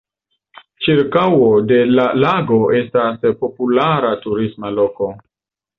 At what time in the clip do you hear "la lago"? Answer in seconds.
1.99-2.59